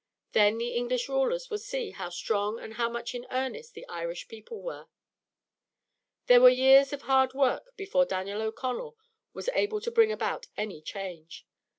[0.31, 4.27] Then the English rulers would see how strong and how much in earnest the Irish
[4.27, 4.87] people were.
[6.25, 8.97] There were years of hard work before Daniel O'Connell
[9.33, 11.45] was able to bring about any change.